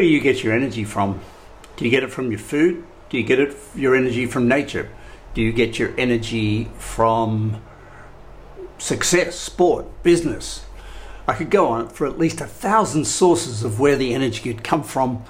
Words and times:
Where 0.00 0.06
do 0.06 0.14
you 0.14 0.20
get 0.22 0.42
your 0.42 0.54
energy 0.54 0.84
from? 0.84 1.20
Do 1.76 1.84
you 1.84 1.90
get 1.90 2.02
it 2.02 2.10
from 2.10 2.30
your 2.30 2.40
food? 2.40 2.84
Do 3.10 3.18
you 3.18 3.22
get 3.22 3.38
it 3.38 3.54
your 3.74 3.94
energy 3.94 4.24
from 4.24 4.48
nature? 4.48 4.88
Do 5.34 5.42
you 5.42 5.52
get 5.52 5.78
your 5.78 5.92
energy 5.98 6.70
from 6.78 7.60
success, 8.78 9.38
sport, 9.38 10.02
business? 10.02 10.64
I 11.28 11.34
could 11.34 11.50
go 11.50 11.68
on 11.68 11.90
for 11.90 12.06
at 12.06 12.18
least 12.18 12.40
a 12.40 12.46
thousand 12.46 13.04
sources 13.04 13.62
of 13.62 13.78
where 13.78 13.94
the 13.94 14.14
energy 14.14 14.40
could 14.40 14.64
come 14.64 14.82
from 14.84 15.22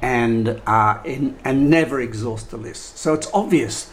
and, 0.00 0.62
uh, 0.68 1.00
in, 1.04 1.36
and 1.42 1.68
never 1.68 2.00
exhaust 2.00 2.52
the 2.52 2.56
list. 2.56 2.98
So 2.98 3.14
it's 3.14 3.28
obvious 3.34 3.90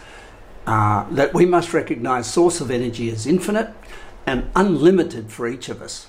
uh, 0.68 1.10
that 1.10 1.34
we 1.34 1.48
must 1.48 1.74
recognize 1.74 2.32
source 2.32 2.62
of 2.62 2.70
energy 2.70 3.10
as 3.10 3.26
infinite 3.26 3.74
and 4.28 4.52
unlimited 4.56 5.32
for 5.32 5.48
each 5.48 5.70
of 5.70 5.82
us. 5.82 6.09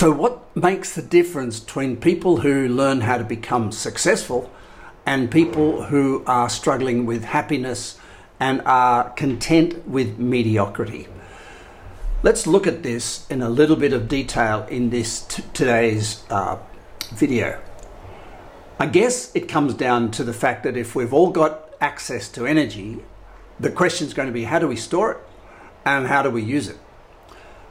So, 0.00 0.10
what 0.10 0.56
makes 0.56 0.94
the 0.94 1.02
difference 1.02 1.60
between 1.60 1.98
people 1.98 2.38
who 2.38 2.66
learn 2.68 3.02
how 3.02 3.18
to 3.18 3.24
become 3.24 3.70
successful 3.70 4.50
and 5.04 5.30
people 5.30 5.82
who 5.82 6.24
are 6.26 6.48
struggling 6.48 7.04
with 7.04 7.22
happiness 7.22 7.98
and 8.40 8.62
are 8.64 9.10
content 9.10 9.86
with 9.86 10.18
mediocrity? 10.18 11.06
Let's 12.22 12.46
look 12.46 12.66
at 12.66 12.82
this 12.82 13.26
in 13.28 13.42
a 13.42 13.50
little 13.50 13.76
bit 13.76 13.92
of 13.92 14.08
detail 14.08 14.66
in 14.70 14.88
this 14.88 15.20
t- 15.20 15.42
today's 15.52 16.24
uh, 16.30 16.56
video. 17.12 17.60
I 18.78 18.86
guess 18.86 19.30
it 19.36 19.50
comes 19.50 19.74
down 19.74 20.12
to 20.12 20.24
the 20.24 20.32
fact 20.32 20.62
that 20.62 20.78
if 20.78 20.94
we've 20.94 21.12
all 21.12 21.28
got 21.28 21.74
access 21.78 22.30
to 22.30 22.46
energy, 22.46 23.04
the 23.58 23.70
question 23.70 24.06
is 24.06 24.14
going 24.14 24.28
to 24.28 24.32
be 24.32 24.44
how 24.44 24.60
do 24.60 24.66
we 24.66 24.76
store 24.76 25.12
it 25.12 25.18
and 25.84 26.06
how 26.06 26.22
do 26.22 26.30
we 26.30 26.42
use 26.42 26.68
it? 26.68 26.78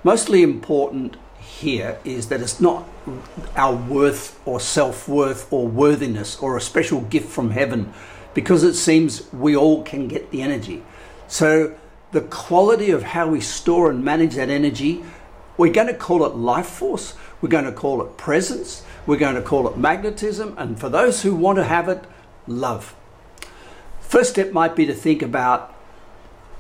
Mostly 0.04 0.44
important 0.44 1.18
here 1.60 2.00
is 2.06 2.30
that 2.30 2.42
it's 2.42 2.62
not 2.62 2.88
our 3.56 3.76
worth 3.76 4.40
or 4.46 4.60
self 4.60 5.08
worth 5.08 5.52
or 5.52 5.68
worthiness 5.68 6.38
or 6.40 6.56
a 6.56 6.62
special 6.62 7.02
gift 7.02 7.30
from 7.30 7.52
heaven 7.52 7.94
because 8.34 8.64
it 8.64 8.76
seems 8.76 9.32
we 9.34 9.56
all 9.56 9.84
can 9.84 10.08
get 10.08 10.32
the 10.32 10.42
energy. 10.42 10.84
So, 11.28 11.76
the 12.12 12.22
quality 12.22 12.90
of 12.92 13.04
how 13.04 13.28
we 13.28 13.42
store 13.42 13.92
and 13.92 14.04
manage 14.04 14.36
that 14.36 14.50
energy, 14.50 15.04
we're 15.58 15.74
going 15.74 15.88
to 15.88 15.94
call 15.94 16.26
it 16.26 16.36
life 16.36 16.68
force, 16.68 17.14
we're 17.42 17.50
going 17.50 17.66
to 17.66 17.72
call 17.72 18.02
it 18.02 18.18
presence, 18.18 18.84
we're 19.06 19.18
going 19.18 19.36
to 19.36 19.42
call 19.42 19.68
it 19.68 19.78
magnetism, 19.78 20.56
and 20.58 20.80
for 20.80 20.90
those 20.90 21.22
who 21.22 21.36
want 21.36 21.58
to 21.58 21.66
have 21.66 21.88
it, 21.90 22.04
love. 22.48 22.96
First 24.00 24.32
step 24.32 24.52
might 24.54 24.76
be 24.76 24.86
to 24.86 24.94
think 24.94 25.22
about 25.22 25.76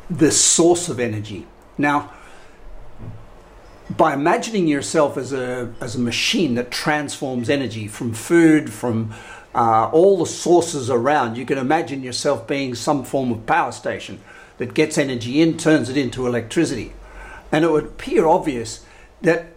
the 0.09 0.31
source 0.31 0.89
of 0.89 0.99
energy. 0.99 1.47
Now, 1.77 2.11
by 3.95 4.13
imagining 4.13 4.67
yourself 4.67 5.17
as 5.17 5.33
a, 5.33 5.73
as 5.81 5.95
a 5.95 5.99
machine 5.99 6.55
that 6.55 6.71
transforms 6.71 7.49
energy 7.49 7.87
from 7.87 8.13
food, 8.13 8.71
from 8.71 9.13
uh, 9.55 9.89
all 9.91 10.17
the 10.17 10.25
sources 10.25 10.89
around, 10.89 11.37
you 11.37 11.45
can 11.45 11.57
imagine 11.57 12.03
yourself 12.03 12.47
being 12.47 12.75
some 12.75 13.03
form 13.03 13.31
of 13.31 13.45
power 13.45 13.71
station 13.71 14.19
that 14.57 14.73
gets 14.73 14.97
energy 14.97 15.41
in, 15.41 15.57
turns 15.57 15.89
it 15.89 15.97
into 15.97 16.27
electricity. 16.27 16.93
And 17.51 17.65
it 17.65 17.71
would 17.71 17.85
appear 17.85 18.27
obvious 18.27 18.85
that 19.21 19.47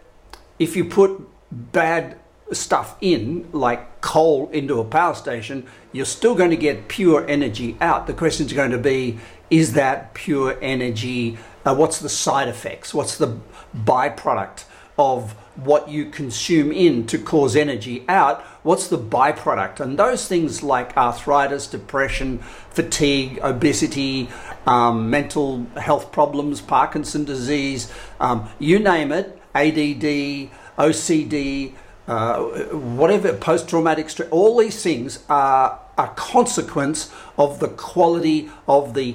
if 0.59 0.77
you 0.77 0.85
put 0.85 1.29
bad 1.51 2.19
stuff 2.53 2.97
in, 3.01 3.49
like 3.53 4.01
coal 4.01 4.49
into 4.51 4.81
a 4.81 4.85
power 4.85 5.15
station, 5.15 5.67
you're 5.93 6.07
still 6.07 6.35
going 6.35 6.51
to 6.51 6.57
get 6.57 6.89
pure 6.89 7.27
energy 7.29 7.77
out. 7.81 8.07
The 8.07 8.15
question 8.15 8.47
is 8.47 8.53
going 8.53 8.71
to 8.71 8.79
be 8.79 9.19
is 9.51 9.75
that 9.75 10.15
pure 10.15 10.57
energy? 10.63 11.37
Uh, 11.65 11.75
what's 11.75 11.99
the 11.99 12.09
side 12.09 12.49
effects? 12.49 12.93
What's 12.93 13.17
the 13.17 13.39
byproduct 13.77 14.65
of 14.99 15.33
what 15.57 15.89
you 15.89 16.07
consume 16.07 16.73
in 16.73 17.07
to 17.07 17.19
cause 17.19 17.55
energy 17.55 18.05
out? 18.09 18.43
What's 18.63 18.89
the 18.89 18.99
byproduct? 18.99 19.81
And 19.81 19.99
those 19.99 20.27
things 20.27 20.63
like 20.63 20.97
arthritis, 20.97 21.67
depression, 21.67 22.39
fatigue, 22.71 23.39
obesity, 23.43 24.29
um, 24.67 25.11
mental 25.11 25.67
health 25.77 26.13
problems, 26.13 26.61
Parkinson 26.61 27.25
disease, 27.25 27.93
um, 28.21 28.49
you 28.59 28.79
name 28.79 29.13
it, 29.13 29.39
ADD, 29.55 30.51
OCD, 30.79 31.75
uh, 32.09 32.41
whatever, 32.41 33.33
post 33.35 33.69
traumatic 33.69 34.11
stress, 34.11 34.29
all 34.31 34.59
these 34.59 34.83
things 34.83 35.21
are 35.29 35.79
a 35.99 36.09
consequence 36.09 37.13
of 37.39 37.61
the 37.61 37.69
quality 37.69 38.51
of 38.67 38.95
the 38.95 39.15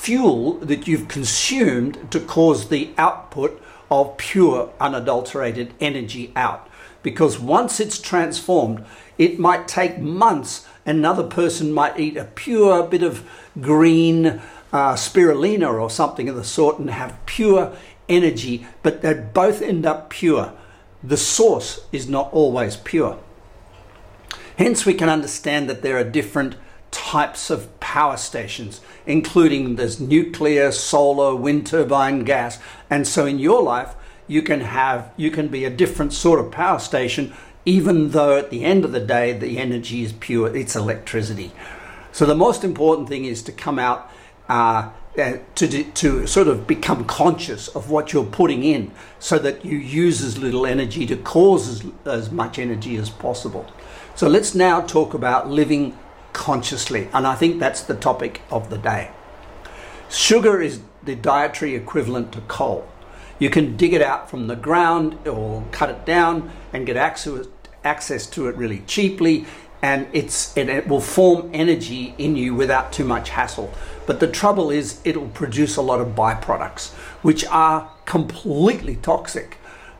fuel 0.00 0.54
that 0.60 0.88
you've 0.88 1.08
consumed 1.08 2.10
to 2.10 2.18
cause 2.18 2.68
the 2.68 2.90
output 2.96 3.62
of 3.90 4.16
pure, 4.16 4.72
unadulterated 4.80 5.74
energy 5.78 6.32
out. 6.34 6.66
Because 7.02 7.38
once 7.38 7.80
it's 7.80 8.00
transformed, 8.00 8.82
it 9.18 9.38
might 9.38 9.68
take 9.68 9.98
months. 9.98 10.66
Another 10.86 11.24
person 11.24 11.70
might 11.70 12.00
eat 12.00 12.16
a 12.16 12.24
pure 12.24 12.82
bit 12.82 13.02
of 13.02 13.28
green 13.60 14.40
uh, 14.72 14.94
spirulina 14.94 15.70
or 15.70 15.90
something 15.90 16.30
of 16.30 16.36
the 16.36 16.44
sort 16.44 16.78
and 16.78 16.88
have 16.88 17.18
pure 17.26 17.76
energy, 18.08 18.66
but 18.82 19.02
they 19.02 19.12
both 19.12 19.60
end 19.60 19.84
up 19.84 20.08
pure. 20.08 20.54
The 21.02 21.18
source 21.18 21.84
is 21.92 22.08
not 22.08 22.32
always 22.32 22.78
pure. 22.78 23.18
Hence, 24.56 24.86
we 24.86 24.94
can 24.94 25.10
understand 25.10 25.68
that 25.68 25.82
there 25.82 25.98
are 25.98 26.04
different 26.04 26.56
types 26.90 27.50
of 27.50 27.78
power 27.80 28.16
stations, 28.16 28.80
including 29.06 29.76
there's 29.76 30.00
nuclear, 30.00 30.72
solar, 30.72 31.34
wind 31.34 31.66
turbine, 31.66 32.24
gas. 32.24 32.58
And 32.88 33.06
so 33.06 33.26
in 33.26 33.38
your 33.38 33.62
life, 33.62 33.94
you 34.26 34.42
can 34.42 34.60
have, 34.60 35.12
you 35.16 35.30
can 35.30 35.48
be 35.48 35.64
a 35.64 35.70
different 35.70 36.12
sort 36.12 36.40
of 36.40 36.50
power 36.50 36.78
station, 36.78 37.32
even 37.64 38.10
though 38.10 38.36
at 38.36 38.50
the 38.50 38.64
end 38.64 38.84
of 38.84 38.92
the 38.92 39.00
day, 39.00 39.32
the 39.32 39.58
energy 39.58 40.02
is 40.02 40.12
pure, 40.12 40.54
it's 40.56 40.76
electricity. 40.76 41.52
So 42.12 42.26
the 42.26 42.34
most 42.34 42.64
important 42.64 43.08
thing 43.08 43.24
is 43.24 43.42
to 43.42 43.52
come 43.52 43.78
out 43.78 44.10
uh, 44.48 44.90
uh, 45.18 45.38
to, 45.56 45.82
to 45.84 46.26
sort 46.26 46.46
of 46.46 46.68
become 46.68 47.04
conscious 47.04 47.66
of 47.68 47.90
what 47.90 48.12
you're 48.12 48.24
putting 48.24 48.62
in 48.62 48.92
so 49.18 49.40
that 49.40 49.64
you 49.64 49.76
use 49.76 50.22
as 50.22 50.38
little 50.38 50.64
energy 50.64 51.04
to 51.04 51.16
cause 51.16 51.68
as, 51.68 51.92
as 52.04 52.30
much 52.30 52.60
energy 52.60 52.96
as 52.96 53.10
possible. 53.10 53.66
So 54.14 54.28
let's 54.28 54.54
now 54.54 54.80
talk 54.80 55.12
about 55.12 55.50
living 55.50 55.98
consciously. 56.32 57.08
And 57.12 57.26
I 57.26 57.34
think 57.34 57.58
that's 57.58 57.82
the 57.82 57.94
topic 57.94 58.42
of 58.50 58.70
the 58.70 58.78
day. 58.78 59.10
Sugar 60.08 60.60
is 60.60 60.80
the 61.02 61.14
dietary 61.14 61.74
equivalent 61.74 62.32
to 62.32 62.40
coal. 62.42 62.88
You 63.38 63.48
can 63.48 63.76
dig 63.76 63.94
it 63.94 64.02
out 64.02 64.28
from 64.28 64.48
the 64.48 64.56
ground 64.56 65.26
or 65.26 65.64
cut 65.72 65.88
it 65.88 66.04
down 66.04 66.50
and 66.72 66.86
get 66.86 66.96
access, 66.96 68.26
to 68.26 68.48
it 68.48 68.56
really 68.56 68.82
cheaply 68.86 69.46
and 69.82 70.06
it's 70.12 70.54
and 70.56 70.68
it 70.68 70.86
will 70.86 71.00
form 71.00 71.50
energy 71.54 72.14
in 72.18 72.36
you 72.36 72.54
without 72.54 72.92
too 72.92 73.04
much 73.04 73.30
hassle. 73.30 73.72
But 74.06 74.20
the 74.20 74.26
trouble 74.26 74.70
is 74.70 75.00
it'll 75.04 75.28
produce 75.28 75.76
a 75.76 75.82
lot 75.82 76.00
of 76.00 76.08
byproducts 76.08 76.90
which 77.22 77.46
are 77.46 77.90
completely 78.04 78.96
toxic 78.96 79.56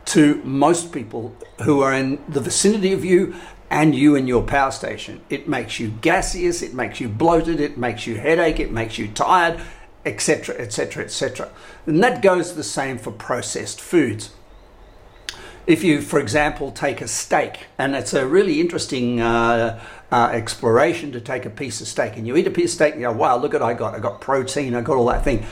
to 0.06 0.42
most 0.44 0.92
people 0.92 1.34
who 1.62 1.80
are 1.80 1.94
in 1.94 2.22
the 2.28 2.40
vicinity 2.40 2.92
of 2.92 3.04
you 3.04 3.34
and 3.70 3.94
you 3.94 4.16
and 4.16 4.26
your 4.26 4.42
power 4.42 4.72
station. 4.72 5.20
It 5.30 5.48
makes 5.48 5.78
you 5.78 5.88
gaseous, 5.88 6.60
it 6.60 6.74
makes 6.74 7.00
you 7.00 7.08
bloated, 7.08 7.60
it 7.60 7.78
makes 7.78 8.06
you 8.06 8.16
headache, 8.16 8.58
it 8.58 8.72
makes 8.72 8.98
you 8.98 9.08
tired, 9.08 9.60
etc., 10.04 10.56
etc., 10.56 11.04
etc. 11.04 11.50
And 11.86 12.02
that 12.02 12.20
goes 12.20 12.54
the 12.54 12.64
same 12.64 12.98
for 12.98 13.12
processed 13.12 13.80
foods. 13.80 14.34
If 15.66 15.84
you, 15.84 16.00
for 16.00 16.18
example, 16.18 16.72
take 16.72 17.00
a 17.00 17.06
steak, 17.06 17.66
and 17.78 17.94
it's 17.94 18.12
a 18.12 18.26
really 18.26 18.60
interesting 18.60 19.20
uh, 19.20 19.80
uh, 20.10 20.30
exploration 20.32 21.12
to 21.12 21.20
take 21.20 21.46
a 21.46 21.50
piece 21.50 21.80
of 21.80 21.86
steak, 21.86 22.16
and 22.16 22.26
you 22.26 22.36
eat 22.36 22.48
a 22.48 22.50
piece 22.50 22.72
of 22.72 22.76
steak, 22.76 22.94
and 22.94 23.02
you 23.02 23.06
go, 23.08 23.12
wow, 23.12 23.36
look 23.36 23.54
at 23.54 23.62
I 23.62 23.74
got, 23.74 23.94
I 23.94 24.00
got 24.00 24.20
protein, 24.20 24.74
I 24.74 24.80
got 24.80 24.96
all 24.96 25.06
that 25.06 25.22
thing. 25.22 25.46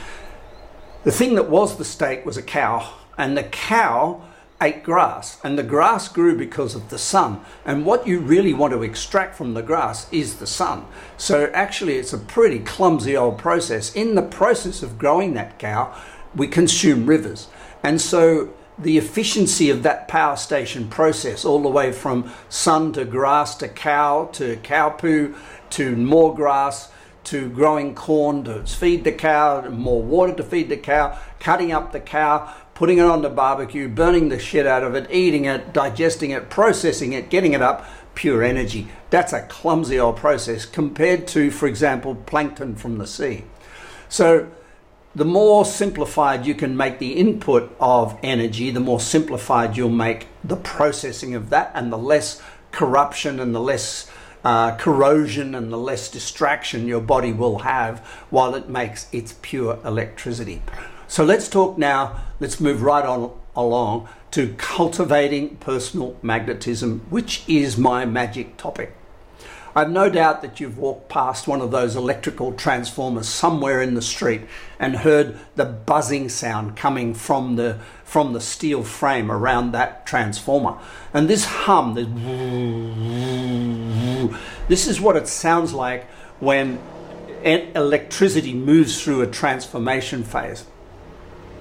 The 1.05 1.11
thing 1.11 1.35
that 1.35 1.49
was 1.49 1.77
the 1.77 1.85
steak 1.85 2.25
was 2.25 2.35
a 2.35 2.43
cow, 2.43 2.95
and 3.17 3.37
the 3.37 3.43
cow 3.43 4.21
ate 4.61 4.83
grass, 4.83 5.39
and 5.43 5.57
the 5.57 5.63
grass 5.63 6.07
grew 6.07 6.37
because 6.37 6.75
of 6.75 6.89
the 6.89 6.97
sun. 6.97 7.41
And 7.65 7.85
what 7.85 8.07
you 8.07 8.19
really 8.19 8.53
want 8.53 8.73
to 8.73 8.83
extract 8.83 9.35
from 9.35 9.53
the 9.53 9.61
grass 9.61 10.11
is 10.11 10.35
the 10.35 10.47
sun. 10.47 10.85
So 11.17 11.49
actually, 11.53 11.97
it's 11.97 12.13
a 12.13 12.17
pretty 12.17 12.59
clumsy 12.59 13.15
old 13.15 13.37
process. 13.37 13.95
In 13.95 14.15
the 14.15 14.21
process 14.21 14.83
of 14.83 14.97
growing 14.97 15.33
that 15.33 15.59
cow, 15.59 15.95
we 16.35 16.47
consume 16.47 17.05
rivers. 17.05 17.47
And 17.83 18.01
so 18.01 18.53
the 18.77 18.97
efficiency 18.97 19.69
of 19.69 19.83
that 19.83 20.07
power 20.07 20.35
station 20.35 20.87
process, 20.87 21.45
all 21.45 21.61
the 21.61 21.69
way 21.69 21.91
from 21.91 22.31
sun 22.49 22.93
to 22.93 23.05
grass 23.05 23.55
to 23.55 23.67
cow 23.67 24.29
to 24.33 24.57
cow 24.57 24.89
poo 24.89 25.35
to 25.71 25.95
more 25.95 26.33
grass 26.33 26.89
to 27.25 27.49
growing 27.49 27.93
corn 27.93 28.43
to 28.45 28.63
feed 28.65 29.03
the 29.03 29.11
cow, 29.11 29.61
more 29.69 30.01
water 30.01 30.33
to 30.33 30.43
feed 30.43 30.69
the 30.69 30.77
cow, 30.77 31.17
cutting 31.39 31.71
up 31.71 31.91
the 31.91 31.99
cow, 31.99 32.53
putting 32.79 32.97
it 32.97 33.05
on 33.05 33.21
the 33.21 33.29
barbecue, 33.29 33.89
burning 33.89 34.29
the 34.29 34.39
shit 34.39 34.65
out 34.65 34.83
of 34.83 34.95
it, 34.95 35.05
eating 35.11 35.43
it, 35.43 35.73
digesting 35.73 36.31
it, 36.31 36.49
processing 36.49 37.11
it, 37.11 37.29
getting 37.29 37.51
it 37.51 37.61
up, 37.61 37.85
pure 38.15 38.41
energy. 38.41 38.87
That's 39.09 39.33
a 39.33 39.41
clumsy 39.41 39.99
old 39.99 40.15
process 40.15 40.65
compared 40.65 41.27
to, 41.27 41.51
for 41.51 41.67
example, 41.67 42.15
plankton 42.15 42.77
from 42.77 42.97
the 42.97 43.05
sea. 43.05 43.43
So 44.07 44.49
the 45.13 45.25
more 45.25 45.65
simplified 45.65 46.45
you 46.45 46.55
can 46.55 46.77
make 46.77 46.99
the 46.99 47.17
input 47.17 47.75
of 47.81 48.17
energy, 48.23 48.71
the 48.71 48.79
more 48.79 49.01
simplified 49.01 49.75
you'll 49.75 49.89
make 49.89 50.27
the 50.41 50.55
processing 50.55 51.35
of 51.35 51.49
that, 51.49 51.73
and 51.75 51.91
the 51.91 51.97
less 51.97 52.41
corruption 52.71 53.41
and 53.41 53.53
the 53.53 53.59
less 53.59 54.09
uh, 54.45 54.77
corrosion 54.77 55.53
and 55.53 55.69
the 55.69 55.77
less 55.77 56.09
distraction 56.09 56.87
your 56.87 57.01
body 57.01 57.33
will 57.33 57.59
have 57.59 57.99
while 58.29 58.55
it 58.55 58.69
makes 58.69 59.07
its 59.11 59.35
pure 59.41 59.79
electricity. 59.83 60.61
So 61.09 61.25
let's 61.25 61.49
talk 61.49 61.75
now, 61.75 62.19
let's 62.39 62.59
move 62.59 62.83
right 62.83 63.03
on 63.03 63.31
along 63.55 64.07
to 64.29 64.53
cultivating 64.59 65.55
personal 65.55 66.15
magnetism, 66.21 67.01
which 67.09 67.43
is 67.47 67.79
my 67.79 68.05
magic 68.05 68.57
topic. 68.57 68.95
I've 69.75 69.89
no 69.89 70.07
doubt 70.11 70.43
that 70.43 70.59
you've 70.59 70.77
walked 70.77 71.09
past 71.09 71.47
one 71.47 71.61
of 71.61 71.71
those 71.71 71.95
electrical 71.95 72.53
transformers 72.53 73.27
somewhere 73.27 73.81
in 73.81 73.95
the 73.95 74.03
street 74.03 74.41
and 74.77 74.97
heard 74.97 75.39
the 75.55 75.65
buzzing 75.65 76.29
sound 76.29 76.75
coming 76.77 77.15
from 77.15 77.55
the 77.55 77.79
from 78.03 78.33
the 78.33 78.41
steel 78.41 78.83
frame 78.83 79.31
around 79.31 79.71
that 79.71 80.05
transformer. 80.05 80.77
And 81.11 81.27
this 81.27 81.45
hum, 81.45 81.95
this, 81.95 82.07
this 84.67 84.87
is 84.87 85.01
what 85.01 85.15
it 85.15 85.27
sounds 85.27 85.73
like 85.73 86.07
when 86.39 86.77
electricity 87.43 88.53
moves 88.53 89.01
through 89.03 89.21
a 89.23 89.27
transformation 89.27 90.23
phase. 90.23 90.65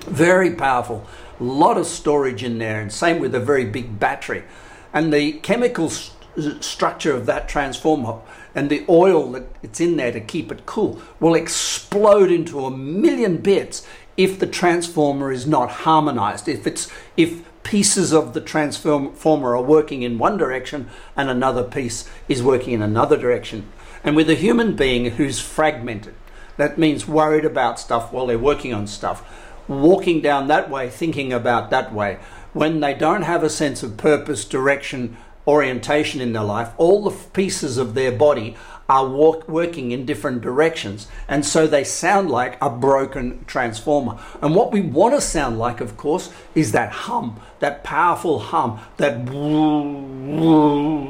Very 0.07 0.55
powerful. 0.55 1.07
A 1.41 1.45
lot 1.45 1.77
of 1.77 1.87
storage 1.87 2.43
in 2.43 2.59
there, 2.59 2.81
and 2.81 2.93
same 2.93 3.19
with 3.19 3.35
a 3.35 3.41
very 3.41 3.65
big 3.65 3.99
battery. 3.99 4.45
And 4.93 5.13
the 5.13 5.33
chemicals 5.33 6.13
structure 6.61 7.15
of 7.15 7.27
that 7.27 7.49
transformer 7.49 8.21
and 8.55 8.71
the 8.71 8.85
oil 8.89 9.33
that 9.33 9.45
it's 9.63 9.81
in 9.81 9.97
there 9.97 10.13
to 10.13 10.21
keep 10.21 10.53
it 10.53 10.67
cool 10.67 11.01
will 11.21 11.35
explode 11.35 12.31
into 12.31 12.65
a 12.65 12.71
million 12.71 13.39
bits 13.39 13.87
if 14.17 14.39
the 14.39 14.47
transformer 14.47 15.33
is 15.33 15.47
not 15.47 15.71
harmonized 15.71 16.49
if 16.49 16.67
it's 16.67 16.91
if 17.17 17.43
pieces 17.63 18.13
of 18.13 18.35
the 18.35 18.41
transformer 18.41 19.57
are 19.57 19.63
working 19.63 20.03
in 20.03 20.19
one 20.19 20.37
direction 20.37 20.89
and 21.17 21.29
another 21.29 21.63
piece 21.63 22.09
is 22.29 22.43
working 22.43 22.73
in 22.73 22.83
another 22.83 23.17
direction 23.17 23.67
and 24.05 24.17
with 24.17 24.31
a 24.31 24.35
human 24.35 24.75
being 24.75 25.13
who's 25.13 25.41
fragmented 25.41 26.15
that 26.57 26.79
means 26.79 27.07
worried 27.07 27.45
about 27.45 27.79
stuff 27.79 28.13
while 28.13 28.27
they're 28.27 28.39
working 28.39 28.73
on 28.73 28.87
stuff 28.87 29.48
walking 29.69 30.21
down 30.21 30.49
that 30.49 30.71
way 30.71 30.89
thinking 30.89 31.33
about 31.33 31.71
that 31.71 31.93
way 31.93 32.19
when 32.53 32.81
they 32.81 32.95
don't 32.95 33.23
have 33.23 33.43
a 33.43 33.51
sense 33.51 33.83
of 33.83 33.97
purpose 33.97 34.45
direction 34.45 35.17
orientation 35.49 36.21
in 36.21 36.35
their 36.35 36.45
life, 36.45 36.71
all 36.77 37.05
the 37.05 37.17
pieces 37.33 37.79
of 37.79 37.95
their 37.95 38.13
body 38.13 38.55
are 38.89 39.09
walk, 39.09 39.49
working 39.49 39.93
in 39.93 40.07
different 40.07 40.43
directions. 40.43 41.09
And 41.27 41.45
so 41.45 41.67
they 41.67 41.85
sound 41.85 42.31
like 42.31 42.59
a 42.61 42.71
broken 42.71 43.45
transformer. 43.47 44.19
And 44.43 44.55
what 44.55 44.73
we 44.73 44.81
want 44.81 45.15
to 45.15 45.21
sound 45.21 45.59
like, 45.59 45.81
of 45.81 45.97
course, 45.97 46.31
is 46.55 46.73
that 46.73 46.93
hum, 46.93 47.41
that 47.61 47.83
powerful 47.83 48.39
hum, 48.39 48.81
that 48.99 49.27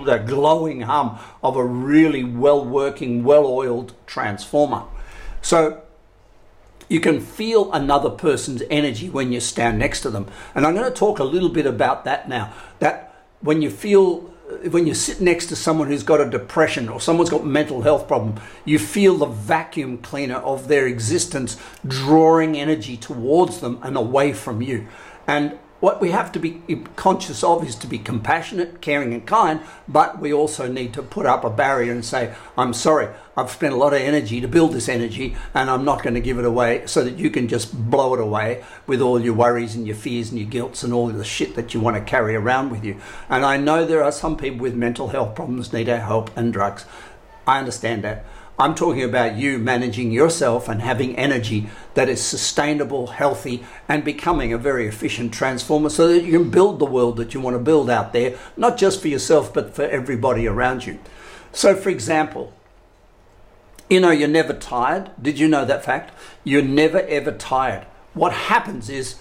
that 0.07 0.27
glowing 0.27 0.83
hum 0.83 1.19
of 1.43 1.57
a 1.57 1.65
really 1.65 2.25
well 2.25 2.65
working, 2.65 3.25
well 3.25 3.47
oiled 3.47 3.95
transformer. 4.07 4.85
So 5.41 5.83
you 6.89 7.01
can 7.01 7.21
feel 7.21 7.73
another 7.73 8.11
person's 8.11 8.63
energy 8.71 9.09
when 9.09 9.33
you 9.33 9.41
stand 9.41 9.79
next 9.79 10.01
to 10.03 10.11
them. 10.11 10.27
And 10.55 10.67
I'm 10.67 10.75
going 10.75 10.91
to 10.91 10.97
talk 10.97 11.19
a 11.19 11.25
little 11.25 11.49
bit 11.49 11.67
about 11.67 12.05
that 12.05 12.29
now. 12.29 12.53
That 12.79 13.27
when 13.41 13.63
you 13.63 13.71
feel 13.71 14.33
when 14.71 14.87
you 14.87 14.95
sit 14.95 15.21
next 15.21 15.47
to 15.47 15.57
someone 15.57 15.89
who's 15.89 16.03
got 16.03 16.23
a 16.23 16.31
depression 16.31 16.89
or 16.89 17.01
someone's 17.01 17.29
got 17.29 17.45
mental 17.45 17.83
health 17.83 18.09
problem 18.09 18.41
you 18.65 18.79
feel 18.79 19.19
the 19.19 19.27
vacuum 19.27 19.99
cleaner 19.99 20.37
of 20.37 20.69
their 20.69 20.87
existence 20.87 21.59
drawing 21.87 22.57
energy 22.57 22.97
towards 22.97 23.61
them 23.61 23.79
and 23.83 23.95
away 23.95 24.33
from 24.33 24.63
you 24.63 24.89
and 25.27 25.59
what 25.81 26.01
we 26.01 26.11
have 26.11 26.33
to 26.33 26.41
be 26.41 26.61
conscious 26.97 27.45
of 27.45 27.65
is 27.67 27.77
to 27.77 27.87
be 27.87 27.99
compassionate, 27.99 28.81
caring, 28.81 29.15
and 29.15 29.25
kind, 29.27 29.61
but 29.87 30.19
we 30.19 30.33
also 30.33 30.67
need 30.67 30.93
to 30.95 31.03
put 31.03 31.25
up 31.25 31.45
a 31.45 31.51
barrier 31.51 31.93
and 31.93 32.05
say, 32.05 32.35
I'm 32.57 32.75
sorry, 32.75 33.09
I've 33.37 33.51
spent 33.51 33.75
a 33.75 33.77
lot 33.77 33.95
of 33.95 34.01
energy 34.01 34.41
to 34.41 34.49
build 34.49 34.73
this 34.73 34.89
energy, 34.89 35.37
and 35.55 35.71
I'm 35.71 35.85
not 35.85 36.03
going 36.03 36.15
to 36.15 36.21
give 36.21 36.39
it 36.39 36.45
away 36.45 36.83
so 36.87 37.05
that 37.05 37.17
you 37.19 37.31
can 37.31 37.47
just 37.47 37.73
blow 37.91 38.15
it 38.15 38.21
away 38.21 38.65
with 38.89 39.01
all 39.01 39.21
your 39.21 39.35
worries 39.35 39.77
and 39.77 39.87
your 39.87 39.95
fears 39.95 40.31
and 40.31 40.39
your 40.41 40.49
guilts 40.49 40.83
and 40.83 40.93
all 40.93 41.07
the 41.07 41.25
shit 41.25 41.55
that 41.55 41.73
you 41.73 41.81
want 41.81 41.97
to 41.97 42.03
carry 42.03 42.35
around 42.35 42.71
with 42.71 42.85
you. 42.85 43.01
And 43.29 43.45
I 43.45 43.57
know 43.57 43.85
there 43.85 44.03
are 44.03 44.11
some 44.11 44.37
people 44.37 44.59
with 44.59 44.75
mental 44.75 45.09
health 45.09 45.37
problems 45.37 45.73
need 45.73 45.89
our 45.89 45.99
help 45.99 46.37
and 46.37 46.53
drugs. 46.53 46.87
I 47.47 47.61
understand 47.61 48.03
that. 48.03 48.25
I'm 48.61 48.75
talking 48.75 49.05
about 49.05 49.37
you 49.37 49.59
managing 49.59 50.11
yourself 50.11 50.69
and 50.69 50.83
having 50.83 51.17
energy 51.17 51.69
that 51.95 52.09
is 52.09 52.21
sustainable, 52.21 53.07
healthy, 53.07 53.65
and 53.89 54.05
becoming 54.05 54.53
a 54.53 54.59
very 54.59 54.89
efficient 54.89 55.33
transformer 55.33 55.91
so 55.91 56.09
that 56.09 56.25
you 56.25 56.33
can 56.33 56.51
build 56.51 56.81
the 56.81 56.85
world 56.85 57.19
that 57.19 57.35
you 57.35 57.41
want 57.41 57.55
to 57.55 57.63
build 57.63 57.89
out 57.89 58.13
there, 58.13 58.37
not 58.57 58.77
just 58.77 59.01
for 59.01 59.07
yourself, 59.07 59.55
but 59.55 59.77
for 59.77 59.85
everybody 59.85 60.49
around 60.49 60.87
you. 60.87 60.99
So, 61.53 61.77
for 61.77 61.89
example, 61.89 62.53
you 63.89 64.01
know, 64.01 64.11
you're 64.11 64.27
never 64.27 64.53
tired. 64.53 65.13
Did 65.23 65.39
you 65.39 65.47
know 65.47 65.65
that 65.65 65.85
fact? 65.85 66.13
You're 66.43 66.61
never 66.63 67.01
ever 67.03 67.31
tired. 67.31 67.87
What 68.13 68.33
happens 68.33 68.91
is 68.91 69.17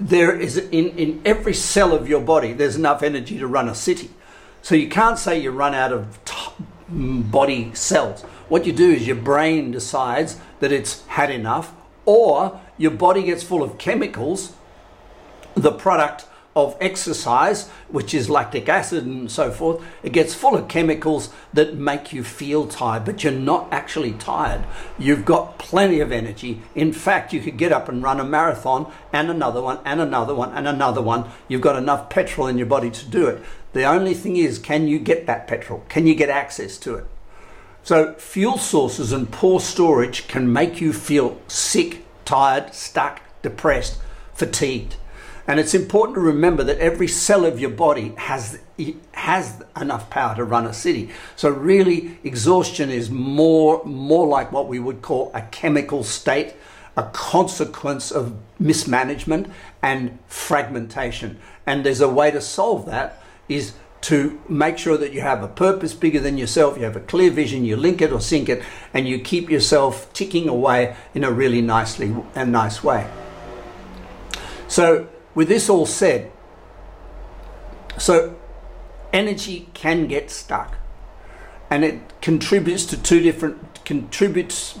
there 0.00 0.34
is 0.36 0.56
in, 0.56 0.98
in 0.98 1.22
every 1.24 1.54
cell 1.54 1.94
of 1.94 2.08
your 2.08 2.20
body, 2.20 2.52
there's 2.52 2.74
enough 2.74 3.04
energy 3.04 3.38
to 3.38 3.46
run 3.46 3.68
a 3.68 3.74
city. 3.74 4.10
So 4.62 4.74
you 4.74 4.88
can't 4.88 5.18
say 5.18 5.40
you 5.40 5.52
run 5.52 5.74
out 5.74 5.92
of 5.92 6.18
body 6.94 7.74
cells. 7.74 8.22
What 8.48 8.66
you 8.66 8.72
do 8.72 8.90
is 8.92 9.06
your 9.06 9.16
brain 9.16 9.70
decides 9.70 10.38
that 10.60 10.72
it's 10.72 11.04
had 11.06 11.30
enough, 11.30 11.72
or 12.04 12.60
your 12.78 12.90
body 12.90 13.22
gets 13.22 13.42
full 13.42 13.62
of 13.62 13.78
chemicals, 13.78 14.52
the 15.54 15.72
product 15.72 16.26
of 16.56 16.76
exercise, 16.80 17.68
which 17.88 18.14
is 18.14 18.30
lactic 18.30 18.68
acid 18.68 19.04
and 19.04 19.30
so 19.30 19.50
forth, 19.50 19.82
it 20.02 20.12
gets 20.12 20.34
full 20.34 20.54
of 20.56 20.68
chemicals 20.68 21.30
that 21.52 21.74
make 21.74 22.12
you 22.12 22.22
feel 22.22 22.66
tired, 22.66 23.04
but 23.04 23.24
you're 23.24 23.32
not 23.32 23.66
actually 23.72 24.12
tired. 24.12 24.64
You've 24.98 25.24
got 25.24 25.58
plenty 25.58 26.00
of 26.00 26.12
energy. 26.12 26.62
In 26.74 26.92
fact, 26.92 27.32
you 27.32 27.40
could 27.40 27.56
get 27.56 27.72
up 27.72 27.88
and 27.88 28.02
run 28.02 28.20
a 28.20 28.24
marathon 28.24 28.92
and 29.12 29.30
another 29.30 29.60
one 29.60 29.80
and 29.84 30.00
another 30.00 30.34
one 30.34 30.52
and 30.52 30.68
another 30.68 31.02
one. 31.02 31.28
You've 31.48 31.60
got 31.60 31.76
enough 31.76 32.08
petrol 32.08 32.46
in 32.46 32.58
your 32.58 32.66
body 32.66 32.90
to 32.90 33.06
do 33.06 33.26
it. 33.26 33.42
The 33.72 33.84
only 33.84 34.14
thing 34.14 34.36
is, 34.36 34.58
can 34.60 34.86
you 34.86 35.00
get 35.00 35.26
that 35.26 35.48
petrol? 35.48 35.84
Can 35.88 36.06
you 36.06 36.14
get 36.14 36.30
access 36.30 36.78
to 36.78 36.94
it? 36.94 37.06
So, 37.82 38.14
fuel 38.14 38.56
sources 38.56 39.12
and 39.12 39.30
poor 39.30 39.60
storage 39.60 40.26
can 40.28 40.50
make 40.50 40.80
you 40.80 40.92
feel 40.92 41.38
sick, 41.48 42.04
tired, 42.24 42.72
stuck, 42.72 43.20
depressed, 43.42 43.98
fatigued. 44.32 44.96
And 45.46 45.60
it's 45.60 45.74
important 45.74 46.14
to 46.14 46.20
remember 46.20 46.64
that 46.64 46.78
every 46.78 47.08
cell 47.08 47.44
of 47.44 47.60
your 47.60 47.70
body 47.70 48.14
has, 48.16 48.58
has 49.12 49.62
enough 49.78 50.08
power 50.08 50.34
to 50.36 50.44
run 50.44 50.66
a 50.66 50.72
city. 50.72 51.10
So 51.36 51.50
really, 51.50 52.18
exhaustion 52.24 52.90
is 52.90 53.10
more, 53.10 53.84
more 53.84 54.26
like 54.26 54.52
what 54.52 54.68
we 54.68 54.78
would 54.78 55.02
call 55.02 55.30
a 55.34 55.42
chemical 55.42 56.02
state, 56.02 56.54
a 56.96 57.02
consequence 57.12 58.10
of 58.10 58.36
mismanagement 58.58 59.50
and 59.82 60.18
fragmentation. 60.28 61.38
And 61.66 61.84
there's 61.84 62.00
a 62.00 62.08
way 62.08 62.30
to 62.30 62.40
solve 62.40 62.86
that 62.86 63.22
is 63.48 63.74
to 64.02 64.38
make 64.48 64.76
sure 64.76 64.98
that 64.98 65.12
you 65.12 65.22
have 65.22 65.42
a 65.42 65.48
purpose 65.48 65.94
bigger 65.94 66.20
than 66.20 66.36
yourself, 66.36 66.76
you 66.76 66.84
have 66.84 66.96
a 66.96 67.00
clear 67.00 67.30
vision, 67.30 67.64
you 67.64 67.74
link 67.74 68.02
it 68.02 68.12
or 68.12 68.20
sync 68.20 68.50
it, 68.50 68.62
and 68.92 69.08
you 69.08 69.18
keep 69.18 69.48
yourself 69.48 70.12
ticking 70.12 70.46
away 70.46 70.94
in 71.14 71.24
a 71.24 71.30
really 71.30 71.62
nicely 71.62 72.14
and 72.34 72.52
nice 72.52 72.84
way. 72.84 73.10
So, 74.68 75.08
with 75.34 75.48
this 75.48 75.68
all 75.68 75.86
said, 75.86 76.30
so 77.98 78.36
energy 79.12 79.68
can 79.74 80.06
get 80.06 80.30
stuck, 80.30 80.76
and 81.70 81.84
it 81.84 82.20
contributes 82.20 82.84
to 82.86 83.00
two 83.00 83.20
different 83.20 83.84
contributes. 83.84 84.78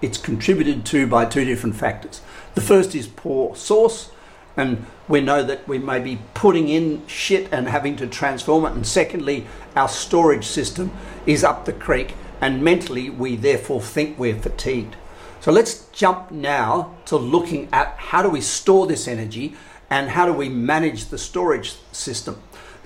It's 0.00 0.18
contributed 0.18 0.84
to 0.86 1.06
by 1.06 1.26
two 1.26 1.44
different 1.44 1.76
factors. 1.76 2.20
The 2.54 2.60
first 2.60 2.94
is 2.94 3.06
poor 3.06 3.54
source, 3.54 4.10
and 4.56 4.84
we 5.08 5.20
know 5.20 5.42
that 5.42 5.66
we 5.66 5.78
may 5.78 6.00
be 6.00 6.18
putting 6.34 6.68
in 6.68 7.06
shit 7.06 7.48
and 7.52 7.68
having 7.68 7.96
to 7.96 8.06
transform 8.06 8.64
it. 8.64 8.72
And 8.72 8.86
secondly, 8.86 9.46
our 9.76 9.88
storage 9.88 10.44
system 10.44 10.92
is 11.24 11.44
up 11.44 11.64
the 11.64 11.72
creek, 11.72 12.14
and 12.40 12.62
mentally, 12.62 13.08
we 13.08 13.36
therefore 13.36 13.80
think 13.80 14.18
we're 14.18 14.38
fatigued. 14.38 14.96
So 15.40 15.50
let's 15.50 15.86
jump 15.92 16.30
now 16.30 16.94
to 17.06 17.16
looking 17.16 17.68
at 17.72 17.94
how 17.96 18.22
do 18.22 18.28
we 18.28 18.40
store 18.40 18.86
this 18.86 19.08
energy 19.08 19.54
and 19.92 20.08
how 20.08 20.24
do 20.24 20.32
we 20.32 20.48
manage 20.48 21.04
the 21.06 21.18
storage 21.18 21.74
system. 21.92 22.40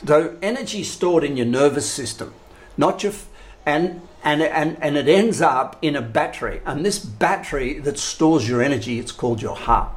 So 0.04 0.36
energy 0.42 0.82
stored 0.82 1.22
in 1.22 1.36
your 1.36 1.46
nervous 1.46 1.88
system, 1.88 2.34
not 2.76 3.04
your 3.04 3.12
and 3.64 4.02
and 4.24 4.42
and 4.42 4.76
and 4.80 4.96
it 4.96 5.06
ends 5.08 5.40
up 5.40 5.78
in 5.80 5.94
a 5.94 6.02
battery. 6.02 6.60
And 6.66 6.84
this 6.84 6.98
battery 6.98 7.78
that 7.78 7.96
stores 7.96 8.48
your 8.48 8.60
energy, 8.60 8.98
it's 8.98 9.12
called 9.12 9.40
your 9.40 9.54
heart. 9.54 9.92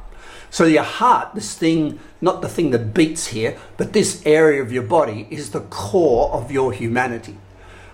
So 0.50 0.66
your 0.66 0.84
heart, 0.84 1.34
this 1.34 1.56
thing, 1.56 1.98
not 2.20 2.42
the 2.42 2.48
thing 2.48 2.70
that 2.70 2.94
beats 2.94 3.28
here, 3.28 3.58
but 3.76 3.92
this 3.92 4.24
area 4.24 4.62
of 4.62 4.70
your 4.70 4.84
body 4.84 5.26
is 5.30 5.50
the 5.50 5.62
core 5.62 6.30
of 6.32 6.52
your 6.52 6.72
humanity. 6.72 7.36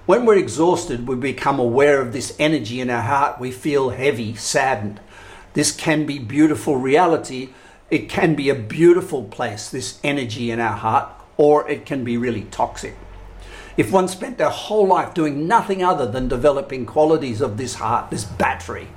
When 0.04 0.26
we're 0.26 0.36
exhausted, 0.36 1.08
we 1.08 1.16
become 1.16 1.58
aware 1.58 2.02
of 2.02 2.12
this 2.12 2.36
energy 2.38 2.82
in 2.82 2.90
our 2.90 3.02
heart. 3.02 3.40
We 3.40 3.50
feel 3.50 3.90
heavy, 3.90 4.34
saddened. 4.34 5.00
This 5.54 5.72
can 5.72 6.04
be 6.04 6.18
beautiful 6.18 6.76
reality. 6.76 7.48
It 7.90 8.08
can 8.08 8.34
be 8.34 8.48
a 8.48 8.54
beautiful 8.54 9.24
place, 9.24 9.68
this 9.68 10.00
energy 10.02 10.50
in 10.50 10.58
our 10.58 10.76
heart, 10.76 11.08
or 11.36 11.68
it 11.70 11.86
can 11.86 12.02
be 12.02 12.16
really 12.16 12.42
toxic. 12.44 12.96
If 13.76 13.92
one 13.92 14.08
spent 14.08 14.38
their 14.38 14.50
whole 14.50 14.86
life 14.86 15.14
doing 15.14 15.46
nothing 15.46 15.84
other 15.84 16.06
than 16.06 16.28
developing 16.28 16.86
qualities 16.86 17.40
of 17.40 17.58
this 17.58 17.74
heart, 17.76 18.10
this 18.10 18.24
battery, 18.24 18.88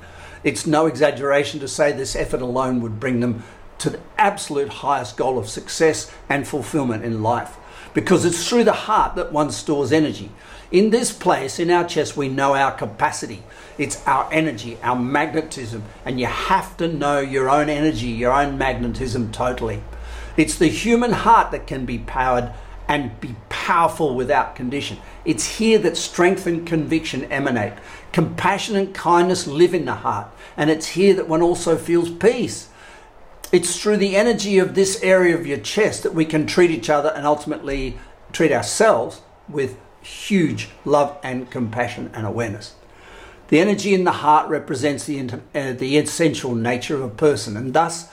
it's 0.42 0.66
no 0.66 0.86
exaggeration 0.86 1.60
to 1.60 1.68
say 1.68 1.92
this 1.92 2.16
effort 2.16 2.40
alone 2.40 2.80
would 2.80 2.98
bring 2.98 3.20
them 3.20 3.44
to 3.78 3.90
the 3.90 4.00
absolute 4.18 4.68
highest 4.68 5.16
goal 5.16 5.38
of 5.38 5.48
success 5.48 6.10
and 6.28 6.48
fulfillment 6.48 7.04
in 7.04 7.22
life. 7.22 7.56
Because 7.94 8.24
it's 8.24 8.48
through 8.48 8.64
the 8.64 8.72
heart 8.72 9.14
that 9.16 9.32
one 9.32 9.50
stores 9.50 9.92
energy. 9.92 10.30
In 10.70 10.90
this 10.90 11.10
place, 11.10 11.58
in 11.58 11.68
our 11.70 11.84
chest, 11.84 12.16
we 12.16 12.28
know 12.28 12.54
our 12.54 12.70
capacity. 12.70 13.42
It's 13.76 14.06
our 14.06 14.28
energy, 14.32 14.78
our 14.82 14.94
magnetism, 14.94 15.82
and 16.04 16.20
you 16.20 16.26
have 16.26 16.76
to 16.76 16.86
know 16.86 17.18
your 17.18 17.50
own 17.50 17.68
energy, 17.68 18.06
your 18.06 18.32
own 18.32 18.56
magnetism 18.56 19.32
totally. 19.32 19.82
It's 20.36 20.56
the 20.56 20.68
human 20.68 21.10
heart 21.10 21.50
that 21.50 21.66
can 21.66 21.86
be 21.86 21.98
powered 21.98 22.52
and 22.86 23.18
be 23.20 23.34
powerful 23.48 24.14
without 24.14 24.54
condition. 24.54 24.98
It's 25.24 25.58
here 25.58 25.78
that 25.78 25.96
strength 25.96 26.46
and 26.46 26.64
conviction 26.64 27.24
emanate. 27.24 27.74
Compassion 28.12 28.76
and 28.76 28.94
kindness 28.94 29.48
live 29.48 29.74
in 29.74 29.86
the 29.86 29.94
heart, 29.94 30.28
and 30.56 30.70
it's 30.70 30.88
here 30.88 31.14
that 31.14 31.28
one 31.28 31.42
also 31.42 31.76
feels 31.76 32.10
peace. 32.10 32.68
It's 33.50 33.80
through 33.80 33.96
the 33.96 34.14
energy 34.14 34.58
of 34.58 34.76
this 34.76 35.02
area 35.02 35.36
of 35.36 35.48
your 35.48 35.58
chest 35.58 36.04
that 36.04 36.14
we 36.14 36.24
can 36.24 36.46
treat 36.46 36.70
each 36.70 36.88
other 36.88 37.08
and 37.08 37.26
ultimately 37.26 37.98
treat 38.32 38.52
ourselves 38.52 39.22
with 39.48 39.76
huge 40.02 40.68
love 40.84 41.18
and 41.22 41.50
compassion 41.50 42.10
and 42.14 42.26
awareness. 42.26 42.74
The 43.48 43.60
energy 43.60 43.94
in 43.94 44.04
the 44.04 44.12
heart 44.12 44.48
represents 44.48 45.04
the, 45.06 45.40
uh, 45.54 45.72
the 45.72 45.98
essential 45.98 46.54
nature 46.54 46.94
of 46.94 47.02
a 47.02 47.08
person, 47.08 47.56
and 47.56 47.74
thus 47.74 48.08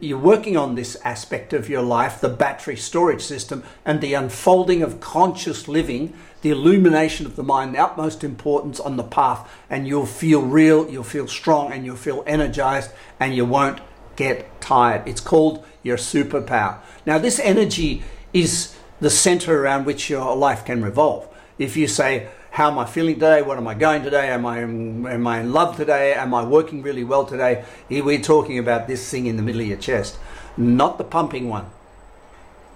you're 0.00 0.18
working 0.18 0.56
on 0.56 0.74
this 0.74 0.96
aspect 1.04 1.52
of 1.52 1.68
your 1.68 1.82
life, 1.82 2.20
the 2.20 2.28
battery 2.28 2.76
storage 2.76 3.22
system, 3.22 3.64
and 3.84 4.00
the 4.00 4.14
unfolding 4.14 4.82
of 4.82 5.00
conscious 5.00 5.66
living, 5.68 6.12
the 6.42 6.50
illumination 6.50 7.26
of 7.26 7.34
the 7.34 7.42
mind, 7.42 7.74
the 7.74 7.78
utmost 7.78 8.22
importance 8.22 8.78
on 8.78 8.96
the 8.96 9.02
path, 9.02 9.50
and 9.68 9.88
you'll 9.88 10.06
feel 10.06 10.42
real, 10.42 10.88
you'll 10.88 11.02
feel 11.02 11.26
strong, 11.26 11.72
and 11.72 11.84
you'll 11.84 11.96
feel 11.96 12.22
energized, 12.26 12.90
and 13.18 13.34
you 13.34 13.44
won't 13.44 13.80
get 14.16 14.60
tired. 14.60 15.02
It's 15.08 15.20
called 15.20 15.64
your 15.82 15.96
superpower. 15.96 16.78
Now, 17.06 17.18
this 17.18 17.40
energy 17.40 18.02
is 18.32 18.76
the 19.00 19.10
center 19.10 19.62
around 19.62 19.86
which 19.86 20.10
your 20.10 20.36
life 20.36 20.64
can 20.64 20.82
revolve. 20.82 21.28
If 21.58 21.76
you 21.76 21.88
say, 21.88 22.28
how 22.50 22.70
am 22.70 22.78
I 22.78 22.84
feeling 22.84 23.14
today? 23.14 23.42
What 23.42 23.58
am 23.58 23.66
I 23.68 23.74
going 23.74 24.02
today? 24.02 24.28
Am 24.28 24.44
I, 24.44 24.58
am 24.58 25.26
I 25.26 25.40
in 25.40 25.52
love 25.52 25.76
today? 25.76 26.14
Am 26.14 26.34
I 26.34 26.44
working 26.44 26.82
really 26.82 27.04
well 27.04 27.24
today? 27.24 27.64
We're 27.88 28.20
talking 28.20 28.58
about 28.58 28.88
this 28.88 29.08
thing 29.10 29.26
in 29.26 29.36
the 29.36 29.42
middle 29.42 29.60
of 29.60 29.66
your 29.68 29.78
chest, 29.78 30.18
not 30.56 30.98
the 30.98 31.04
pumping 31.04 31.48
one. 31.48 31.66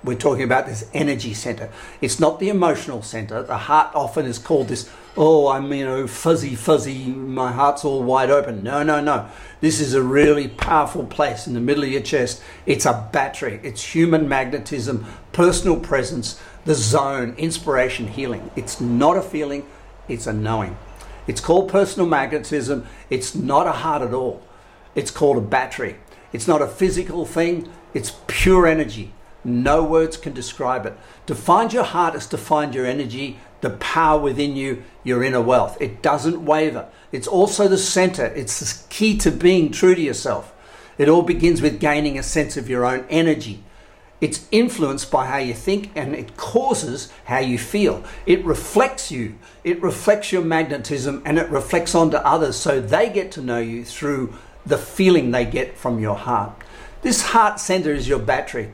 We're 0.05 0.19
talking 0.19 0.45
about 0.45 0.67
this 0.67 0.89
energy 0.93 1.33
center. 1.33 1.71
It's 2.03 2.21
not 2.21 2.39
the 2.39 2.51
emotional 2.51 3.03
center. 3.03 3.43
The 3.43 3.57
heart 3.57 3.95
often 3.95 4.27
is 4.27 4.39
called 4.39 4.69
this, 4.69 4.91
oh, 5.17 5.49
I'm, 5.49 5.73
you 5.73 5.87
know, 5.87 6.07
fuzzy, 6.07 6.55
fuzzy, 6.55 7.07
my 7.07 7.51
heart's 7.51 7.87
all 7.87 8.03
wide 8.03 8.31
open. 8.31 8.63
No, 8.63 8.83
no, 8.83 9.01
no. 9.01 9.29
This 9.63 9.81
is 9.81 9.95
a 9.95 10.03
really 10.03 10.49
powerful 10.49 11.07
place 11.07 11.47
in 11.47 11.55
the 11.55 11.61
middle 11.61 11.85
of 11.85 11.91
your 11.91 12.03
chest. 12.03 12.43
It's 12.67 12.85
a 12.85 13.09
battery, 13.13 13.61
it's 13.63 13.95
human 13.95 14.29
magnetism, 14.29 15.07
personal 15.33 15.81
presence, 15.81 16.39
the 16.67 16.75
zone, 16.75 17.35
inspiration, 17.39 18.09
healing. 18.09 18.51
It's 18.57 18.83
not 18.83 19.17
a 19.17 19.23
feeling, 19.23 19.67
it's 20.07 20.27
a 20.27 20.35
knowing. 20.35 20.77
It's 21.27 21.41
called 21.41 21.71
personal 21.71 22.07
magnetism. 22.07 22.87
It's 23.09 23.35
not 23.35 23.67
a 23.67 23.73
heart 23.73 24.03
at 24.03 24.13
all. 24.13 24.43
It's 24.95 25.11
called 25.11 25.39
a 25.39 25.41
battery. 25.41 25.97
It's 26.35 26.47
not 26.47 26.61
a 26.61 26.67
physical 26.67 27.25
thing, 27.25 27.71
it's 27.95 28.17
pure 28.27 28.67
energy. 28.67 29.14
No 29.45 29.85
words 29.85 30.17
can 30.17 30.33
describe 30.33 30.87
it. 30.87 30.97
To 31.27 31.35
find 31.35 31.73
your 31.73 31.85
heart 31.85 32.15
is 32.15 32.27
to 32.29 32.39
find 32.39 32.75
your 32.75 32.87
energy, 32.87 33.39
the 33.61 33.71
power 33.71 34.21
within 34.21 34.57
you, 34.57 34.83
your 35.03 35.23
inner 35.23 35.41
wealth. 35.41 35.77
It 35.81 36.03
doesn't 36.03 36.45
waver. 36.45 36.89
It's 37.13 37.29
also 37.29 37.69
the 37.69 37.79
center. 37.79 38.27
It's 38.27 38.61
the 38.61 38.89
key 38.89 39.17
to 39.19 39.31
being 39.31 39.71
true 39.71 39.95
to 39.95 40.01
yourself. 40.01 40.53
It 40.97 41.09
all 41.09 41.23
begins 41.23 41.61
with 41.61 41.81
gaining 41.81 42.19
a 42.19 42.23
sense 42.23 42.57
of 42.57 42.69
your 42.69 42.87
own 42.87 43.05
energy. 43.11 43.63
It's 44.21 44.47
influenced 44.51 45.11
by 45.11 45.27
how 45.27 45.39
you 45.39 45.53
think 45.53 45.91
and 45.95 46.15
it 46.15 46.37
causes 46.37 47.13
how 47.25 47.41
you 47.41 47.59
feel. 47.59 48.05
It 48.25 48.45
reflects 48.45 49.11
you. 49.11 49.37
It 49.65 49.83
reflects 49.83 50.33
your 50.33 50.43
magnetism 50.43 51.23
and 51.27 51.39
it 51.39 51.51
reflects 51.51 51.95
onto 51.95 52.17
others 52.19 52.57
so 52.57 52.81
they 52.81 53.11
get 53.11 53.33
to 53.33 53.43
know 53.43 53.59
you 53.59 53.85
through 53.85 54.35
the 54.65 54.79
feeling 54.79 55.31
they 55.31 55.45
get 55.45 55.77
from 55.77 55.99
your 55.99 56.17
heart. 56.17 56.53
This 57.03 57.21
heart 57.23 57.61
center 57.61 57.93
is 57.93 58.09
your 58.09 58.19
battery. 58.19 58.73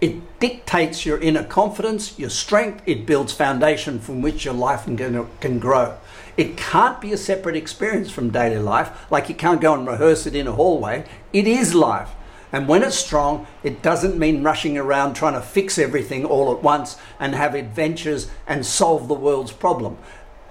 It 0.00 0.38
dictates 0.40 1.06
your 1.06 1.18
inner 1.20 1.42
confidence, 1.42 2.18
your 2.18 2.28
strength. 2.28 2.82
It 2.84 3.06
builds 3.06 3.32
foundation 3.32 3.98
from 3.98 4.20
which 4.20 4.44
your 4.44 4.54
life 4.54 4.84
can, 4.84 5.58
grow. 5.58 5.96
It 6.36 6.56
can't 6.58 7.00
be 7.00 7.12
a 7.12 7.16
separate 7.16 7.56
experience 7.56 8.10
from 8.10 8.30
daily 8.30 8.58
life, 8.58 9.10
like 9.10 9.30
you 9.30 9.34
can't 9.34 9.60
go 9.60 9.72
and 9.72 9.86
rehearse 9.86 10.26
it 10.26 10.36
in 10.36 10.46
a 10.46 10.52
hallway. 10.52 11.06
It 11.32 11.46
is 11.46 11.74
life. 11.74 12.10
And 12.52 12.68
when 12.68 12.82
it's 12.82 12.96
strong, 12.96 13.46
it 13.62 13.82
doesn't 13.82 14.18
mean 14.18 14.42
rushing 14.42 14.76
around 14.76 15.14
trying 15.14 15.34
to 15.34 15.40
fix 15.40 15.78
everything 15.78 16.24
all 16.24 16.54
at 16.54 16.62
once 16.62 16.96
and 17.18 17.34
have 17.34 17.54
adventures 17.54 18.30
and 18.46 18.64
solve 18.64 19.08
the 19.08 19.14
world's 19.14 19.52
problem. 19.52 19.96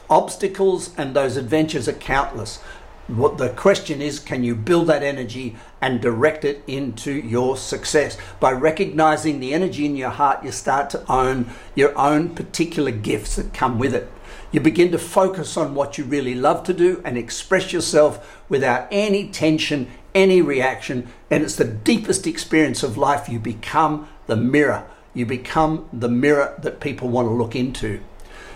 Obstacles 0.10 0.92
and 0.98 1.16
those 1.16 1.38
adventures 1.38 1.88
are 1.88 1.94
countless. 1.94 2.60
What 3.08 3.38
the 3.38 3.50
question 3.50 4.02
is, 4.02 4.20
can 4.20 4.44
you 4.44 4.56
build 4.56 4.88
that 4.88 5.04
energy 5.04 5.56
and 5.80 6.02
direct 6.02 6.44
it 6.44 6.64
into 6.66 7.12
your 7.14 7.56
success? 7.56 8.18
By 8.40 8.52
recognizing 8.52 9.40
the 9.40 9.54
energy 9.54 9.86
in 9.86 9.96
your 9.96 10.10
heart, 10.10 10.44
you 10.44 10.52
start 10.52 10.90
to 10.90 11.12
own 11.12 11.52
your 11.76 11.96
own 11.96 12.34
particular 12.34 12.90
gifts 12.90 13.36
that 13.36 13.54
come 13.54 13.78
with 13.78 13.94
it. 13.94 14.12
You 14.52 14.60
begin 14.60 14.92
to 14.92 14.98
focus 14.98 15.56
on 15.56 15.76
what 15.76 16.00
you 16.00 16.04
really 16.04 16.34
love 16.34 16.64
to 16.64 16.74
do 16.74 17.04
and 17.06 17.16
express 17.16 17.72
yourself 17.72 18.42
without 18.50 18.88
any 18.90 19.28
tension, 19.28 19.92
any 20.16 20.42
reaction. 20.42 21.08
And 21.30 21.44
it's 21.44 21.58
the 21.58 21.66
deepest 21.66 22.26
experience 22.26 22.82
of 22.82 22.98
life. 22.98 23.30
You 23.30 23.38
become 23.38 24.08
the 24.26 24.36
mirror. 24.36 24.84
You 25.14 25.28
become 25.28 25.88
the 25.94 26.10
mirror 26.10 26.56
that 26.64 26.80
people 26.80 27.10
want 27.10 27.28
to 27.28 27.34
look 27.36 27.56
into. 27.56 28.02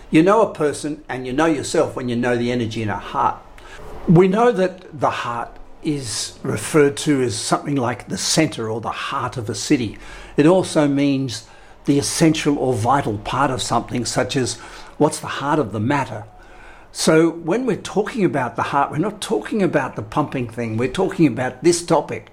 You 0.10 0.24
know 0.24 0.42
a 0.42 0.56
person 0.56 1.04
and 1.08 1.28
you 1.28 1.34
know 1.34 1.46
yourself 1.46 1.96
when 1.96 2.10
you 2.10 2.16
know 2.16 2.36
the 2.36 2.52
energy 2.52 2.82
in 2.82 2.90
a 2.90 2.98
heart. 2.98 3.44
We 4.08 4.28
know 4.28 4.52
that 4.52 5.00
the 5.00 5.10
heart 5.10 5.56
is 5.84 6.38
referred 6.44 6.98
to 6.98 7.22
as 7.22 7.36
something 7.36 7.76
like 7.76 8.08
the 8.08 8.18
center 8.18 8.70
or 8.70 8.82
the 8.82 8.90
heart 8.90 9.38
of 9.38 9.50
a 9.50 9.56
city. 9.56 9.98
It 10.36 10.46
also 10.46 10.88
means 10.88 11.48
the 11.86 12.00
essential 12.00 12.58
or 12.58 12.74
vital 12.74 13.18
part 13.20 13.52
of 13.52 13.62
something, 13.62 14.06
such 14.06 14.36
as 14.36 14.56
what's 14.98 15.20
the 15.20 15.28
heart 15.28 15.60
of 15.60 15.72
the 15.72 15.80
matter. 15.80 16.26
So, 16.92 17.30
when 17.30 17.66
we're 17.66 17.78
talking 17.78 18.26
about 18.26 18.56
the 18.56 18.64
heart, 18.64 18.92
we're 18.92 18.98
not 18.98 19.22
talking 19.22 19.62
about 19.62 19.96
the 19.96 20.02
pumping 20.02 20.50
thing, 20.50 20.76
we're 20.76 20.92
talking 20.92 21.28
about 21.28 21.64
this 21.64 21.86
topic. 21.86 22.32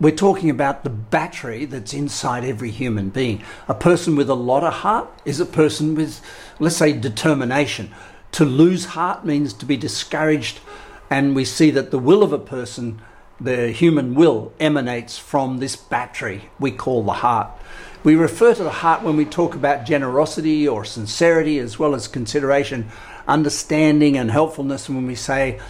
We're 0.00 0.16
talking 0.16 0.50
about 0.50 0.82
the 0.82 0.90
battery 0.90 1.64
that's 1.66 1.94
inside 1.94 2.44
every 2.44 2.70
human 2.70 3.10
being. 3.10 3.44
A 3.68 3.74
person 3.74 4.16
with 4.16 4.28
a 4.28 4.34
lot 4.34 4.64
of 4.64 4.72
heart 4.72 5.08
is 5.24 5.38
a 5.38 5.46
person 5.46 5.94
with, 5.94 6.20
let's 6.58 6.76
say, 6.76 6.92
determination. 6.92 7.92
To 8.32 8.44
lose 8.44 8.86
heart 8.86 9.24
means 9.24 9.52
to 9.54 9.64
be 9.64 9.76
discouraged 9.76 10.58
and 11.14 11.36
we 11.36 11.44
see 11.44 11.70
that 11.70 11.92
the 11.92 11.98
will 11.98 12.24
of 12.24 12.32
a 12.32 12.38
person, 12.40 13.00
the 13.40 13.70
human 13.70 14.16
will, 14.16 14.52
emanates 14.58 15.16
from 15.16 15.58
this 15.58 15.76
battery 15.76 16.50
we 16.58 16.72
call 16.72 17.04
the 17.04 17.12
heart. 17.12 17.52
We 18.02 18.16
refer 18.16 18.52
to 18.52 18.64
the 18.64 18.82
heart 18.82 19.04
when 19.04 19.16
we 19.16 19.24
talk 19.24 19.54
about 19.54 19.86
generosity 19.86 20.66
or 20.66 20.84
sincerity, 20.84 21.60
as 21.60 21.78
well 21.78 21.94
as 21.94 22.08
consideration, 22.08 22.88
understanding, 23.28 24.16
and 24.16 24.28
helpfulness, 24.28 24.88
when 24.88 25.06
we 25.06 25.14
say 25.14 25.60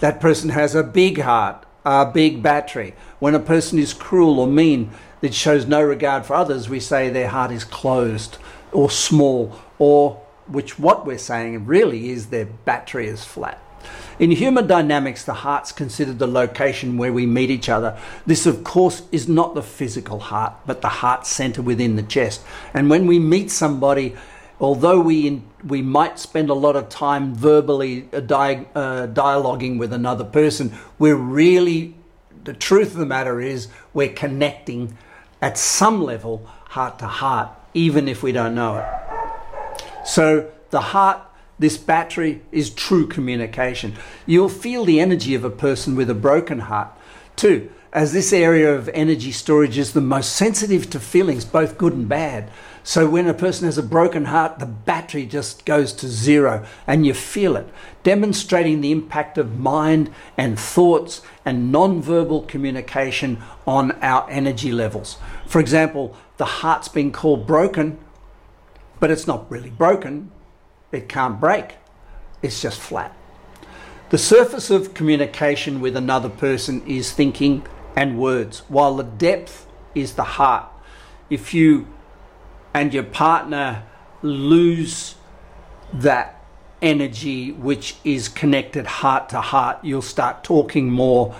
that 0.00 0.18
person 0.18 0.48
has 0.48 0.74
a 0.74 0.82
big 0.82 1.20
heart, 1.20 1.66
a 1.84 2.06
big 2.06 2.42
battery. 2.42 2.94
When 3.18 3.34
a 3.34 3.38
person 3.38 3.78
is 3.78 3.92
cruel 3.92 4.40
or 4.40 4.46
mean, 4.46 4.92
that 5.20 5.34
shows 5.34 5.66
no 5.66 5.82
regard 5.82 6.24
for 6.24 6.32
others, 6.32 6.70
we 6.70 6.80
say 6.80 7.10
their 7.10 7.28
heart 7.28 7.52
is 7.52 7.64
closed 7.64 8.38
or 8.72 8.88
small, 8.88 9.60
or 9.78 10.22
which 10.46 10.78
what 10.78 11.04
we're 11.04 11.18
saying 11.18 11.66
really 11.66 12.08
is 12.08 12.28
their 12.28 12.46
battery 12.46 13.08
is 13.08 13.26
flat. 13.26 13.60
In 14.18 14.30
human 14.30 14.66
dynamics, 14.66 15.24
the 15.24 15.34
heart's 15.34 15.72
considered 15.72 16.18
the 16.18 16.26
location 16.26 16.96
where 16.96 17.12
we 17.12 17.26
meet 17.26 17.50
each 17.50 17.68
other. 17.68 17.98
This, 18.24 18.46
of 18.46 18.64
course, 18.64 19.02
is 19.12 19.28
not 19.28 19.54
the 19.54 19.62
physical 19.62 20.20
heart, 20.20 20.54
but 20.64 20.80
the 20.80 20.88
heart 20.88 21.26
center 21.26 21.60
within 21.60 21.96
the 21.96 22.02
chest. 22.02 22.42
And 22.72 22.88
when 22.88 23.06
we 23.06 23.18
meet 23.18 23.50
somebody, 23.50 24.16
although 24.58 25.00
we 25.00 25.42
we 25.66 25.82
might 25.82 26.18
spend 26.18 26.48
a 26.48 26.54
lot 26.54 26.76
of 26.76 26.88
time 26.88 27.34
verbally 27.34 28.08
uh, 28.12 28.20
di- 28.20 28.66
uh, 28.74 29.06
dialoguing 29.08 29.78
with 29.78 29.92
another 29.92 30.24
person, 30.24 30.72
we're 30.98 31.16
really 31.16 31.94
the 32.44 32.54
truth 32.54 32.92
of 32.92 32.98
the 32.98 33.06
matter 33.06 33.40
is 33.40 33.68
we're 33.92 34.12
connecting 34.12 34.96
at 35.42 35.58
some 35.58 36.02
level 36.02 36.46
heart 36.68 36.98
to 37.00 37.06
heart, 37.06 37.50
even 37.74 38.08
if 38.08 38.22
we 38.22 38.32
don't 38.32 38.54
know 38.54 38.78
it. 38.78 40.06
So 40.06 40.50
the 40.70 40.80
heart 40.80 41.20
this 41.58 41.76
battery 41.76 42.42
is 42.52 42.70
true 42.70 43.06
communication. 43.06 43.94
You'll 44.26 44.48
feel 44.48 44.84
the 44.84 45.00
energy 45.00 45.34
of 45.34 45.44
a 45.44 45.50
person 45.50 45.96
with 45.96 46.10
a 46.10 46.14
broken 46.14 46.60
heart. 46.60 46.90
Two, 47.34 47.70
as 47.92 48.12
this 48.12 48.32
area 48.32 48.74
of 48.74 48.90
energy 48.90 49.32
storage 49.32 49.78
is 49.78 49.94
the 49.94 50.02
most 50.02 50.36
sensitive 50.36 50.90
to 50.90 51.00
feelings, 51.00 51.46
both 51.46 51.78
good 51.78 51.94
and 51.94 52.08
bad. 52.08 52.50
So 52.84 53.08
when 53.08 53.26
a 53.26 53.34
person 53.34 53.64
has 53.64 53.78
a 53.78 53.82
broken 53.82 54.26
heart, 54.26 54.58
the 54.58 54.66
battery 54.66 55.24
just 55.24 55.64
goes 55.64 55.92
to 55.94 56.08
zero 56.08 56.66
and 56.86 57.06
you 57.06 57.14
feel 57.14 57.56
it, 57.56 57.66
demonstrating 58.02 58.80
the 58.80 58.92
impact 58.92 59.38
of 59.38 59.58
mind 59.58 60.10
and 60.36 60.58
thoughts 60.60 61.22
and 61.44 61.72
non-verbal 61.72 62.42
communication 62.42 63.42
on 63.66 63.92
our 64.02 64.28
energy 64.28 64.72
levels. 64.72 65.16
For 65.46 65.58
example, 65.58 66.14
the 66.36 66.44
heart's 66.44 66.88
been 66.88 67.12
called 67.12 67.46
broken, 67.46 67.98
but 69.00 69.10
it's 69.10 69.26
not 69.26 69.50
really 69.50 69.70
broken. 69.70 70.30
It 70.92 71.08
can't 71.08 71.40
break. 71.40 71.76
It's 72.42 72.60
just 72.60 72.80
flat. 72.80 73.14
The 74.10 74.18
surface 74.18 74.70
of 74.70 74.94
communication 74.94 75.80
with 75.80 75.96
another 75.96 76.28
person 76.28 76.86
is 76.86 77.12
thinking 77.12 77.66
and 77.96 78.18
words, 78.18 78.62
while 78.68 78.94
the 78.96 79.02
depth 79.02 79.66
is 79.94 80.14
the 80.14 80.22
heart. 80.22 80.68
If 81.28 81.52
you 81.52 81.88
and 82.72 82.94
your 82.94 83.02
partner 83.02 83.82
lose 84.22 85.16
that 85.92 86.44
energy 86.82 87.50
which 87.52 87.96
is 88.04 88.28
connected 88.28 88.86
heart 88.86 89.28
to 89.30 89.40
heart, 89.40 89.78
you'll 89.82 90.02
start 90.02 90.44
talking 90.44 90.90
more, 90.90 91.34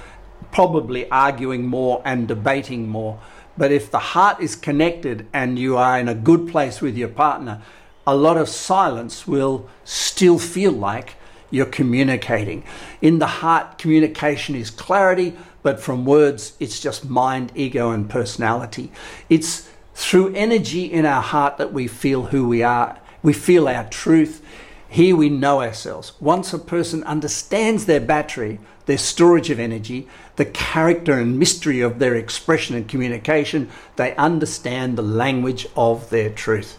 probably 0.50 1.08
arguing 1.10 1.66
more 1.66 2.02
and 2.04 2.26
debating 2.26 2.88
more. 2.88 3.20
But 3.56 3.70
if 3.70 3.90
the 3.90 3.98
heart 3.98 4.40
is 4.40 4.56
connected 4.56 5.26
and 5.32 5.58
you 5.58 5.76
are 5.76 5.98
in 5.98 6.08
a 6.08 6.14
good 6.14 6.48
place 6.48 6.80
with 6.80 6.96
your 6.96 7.08
partner, 7.08 7.62
a 8.06 8.14
lot 8.14 8.36
of 8.36 8.48
silence 8.48 9.26
will 9.26 9.68
still 9.84 10.38
feel 10.38 10.72
like 10.72 11.14
you're 11.50 11.66
communicating. 11.66 12.62
In 13.02 13.18
the 13.18 13.26
heart, 13.26 13.78
communication 13.78 14.54
is 14.54 14.70
clarity, 14.70 15.36
but 15.62 15.80
from 15.80 16.04
words, 16.04 16.54
it's 16.60 16.80
just 16.80 17.08
mind, 17.08 17.50
ego, 17.54 17.90
and 17.90 18.08
personality. 18.08 18.92
It's 19.28 19.68
through 19.94 20.34
energy 20.34 20.84
in 20.84 21.06
our 21.06 21.22
heart 21.22 21.56
that 21.56 21.72
we 21.72 21.88
feel 21.88 22.26
who 22.26 22.46
we 22.46 22.62
are. 22.62 22.98
We 23.22 23.32
feel 23.32 23.66
our 23.66 23.88
truth. 23.88 24.44
Here 24.88 25.16
we 25.16 25.28
know 25.28 25.62
ourselves. 25.62 26.12
Once 26.20 26.52
a 26.52 26.58
person 26.58 27.02
understands 27.04 27.86
their 27.86 28.00
battery, 28.00 28.60
their 28.84 28.98
storage 28.98 29.50
of 29.50 29.58
energy, 29.58 30.06
the 30.36 30.44
character 30.44 31.18
and 31.18 31.38
mystery 31.38 31.80
of 31.80 31.98
their 31.98 32.14
expression 32.14 32.76
and 32.76 32.88
communication, 32.88 33.68
they 33.96 34.14
understand 34.16 34.96
the 34.96 35.02
language 35.02 35.66
of 35.76 36.10
their 36.10 36.30
truth. 36.30 36.78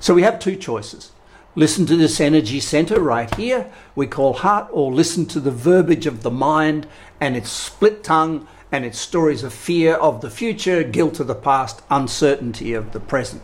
So 0.00 0.14
we 0.14 0.22
have 0.22 0.38
two 0.40 0.56
choices 0.56 1.12
listen 1.56 1.84
to 1.84 1.96
this 1.96 2.20
energy 2.20 2.60
center 2.60 3.00
right 3.00 3.34
here, 3.34 3.70
we 3.94 4.06
call 4.06 4.32
heart, 4.32 4.68
or 4.70 4.92
listen 4.92 5.26
to 5.26 5.40
the 5.40 5.50
verbiage 5.50 6.06
of 6.06 6.22
the 6.22 6.30
mind 6.30 6.86
and 7.20 7.36
its 7.36 7.50
split 7.50 8.02
tongue 8.02 8.46
and 8.72 8.84
its 8.84 8.98
stories 8.98 9.42
of 9.42 9.52
fear 9.52 9.94
of 9.96 10.20
the 10.20 10.30
future, 10.30 10.82
guilt 10.82 11.20
of 11.20 11.26
the 11.26 11.34
past, 11.34 11.82
uncertainty 11.90 12.72
of 12.72 12.92
the 12.92 13.00
present. 13.00 13.42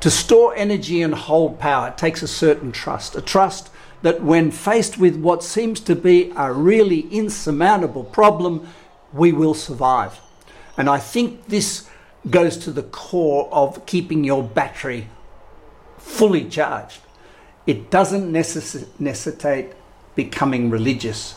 To 0.00 0.10
store 0.10 0.54
energy 0.56 1.02
and 1.02 1.14
hold 1.14 1.58
power 1.58 1.92
takes 1.96 2.22
a 2.22 2.28
certain 2.28 2.70
trust, 2.70 3.16
a 3.16 3.22
trust 3.22 3.70
that 4.02 4.22
when 4.22 4.50
faced 4.50 4.98
with 4.98 5.16
what 5.16 5.42
seems 5.42 5.80
to 5.80 5.96
be 5.96 6.32
a 6.36 6.52
really 6.52 7.08
insurmountable 7.10 8.04
problem, 8.04 8.68
we 9.12 9.32
will 9.32 9.54
survive. 9.54 10.20
And 10.76 10.88
I 10.88 10.98
think 10.98 11.46
this 11.46 11.88
goes 12.28 12.56
to 12.58 12.70
the 12.70 12.82
core 12.82 13.48
of 13.50 13.84
keeping 13.86 14.22
your 14.22 14.44
battery 14.44 15.08
fully 16.02 16.44
charged. 16.48 17.00
It 17.66 17.90
doesn't 17.90 18.30
necessitate 18.30 19.72
becoming 20.14 20.68
religious. 20.70 21.34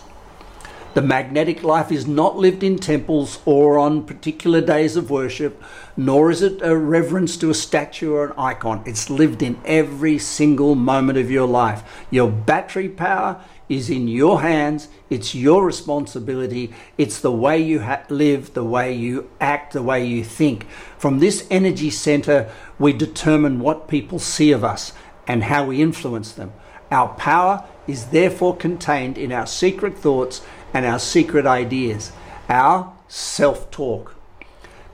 The 0.96 1.02
magnetic 1.02 1.62
life 1.62 1.92
is 1.92 2.08
not 2.08 2.38
lived 2.38 2.64
in 2.64 2.78
temples 2.78 3.40
or 3.44 3.78
on 3.78 4.06
particular 4.06 4.62
days 4.62 4.96
of 4.96 5.10
worship, 5.10 5.62
nor 5.98 6.32
is 6.32 6.42
it 6.42 6.62
a 6.62 6.78
reverence 6.78 7.36
to 7.40 7.50
a 7.50 7.54
statue 7.54 8.14
or 8.14 8.28
an 8.28 8.34
icon. 8.38 8.82
It's 8.86 9.10
lived 9.10 9.44
in 9.44 9.60
every 9.66 10.18
single 10.18 10.74
moment 10.74 11.18
of 11.18 11.30
your 11.30 11.50
life. 11.50 11.84
Your 12.12 12.32
battery 12.32 12.88
power 12.88 13.44
is 13.68 13.90
in 13.90 14.08
your 14.08 14.42
hands. 14.42 14.88
It's 15.10 15.36
your 15.36 15.66
responsibility. 15.66 16.74
It's 16.98 17.20
the 17.20 17.30
way 17.30 17.62
you 17.62 17.82
ha- 17.82 18.04
live, 18.08 18.54
the 18.54 18.64
way 18.64 18.94
you 18.94 19.30
act, 19.42 19.74
the 19.74 19.84
way 19.84 20.06
you 20.06 20.24
think. 20.24 20.66
From 20.98 21.20
this 21.20 21.46
energy 21.52 21.90
center, 21.90 22.50
we 22.80 22.94
determine 22.94 23.60
what 23.60 23.90
people 23.90 24.18
see 24.18 24.54
of 24.54 24.64
us 24.64 24.94
and 25.28 25.44
how 25.44 25.66
we 25.66 25.82
influence 25.82 26.32
them. 26.32 26.54
Our 26.90 27.10
power 27.16 27.66
is 27.88 28.08
therefore 28.08 28.56
contained 28.56 29.18
in 29.18 29.32
our 29.32 29.46
secret 29.46 29.98
thoughts 29.98 30.42
and 30.76 30.86
our 30.86 31.00
secret 31.00 31.48
ideas, 31.48 32.12
our 32.50 32.94
self 33.08 33.72
talk. 33.72 34.14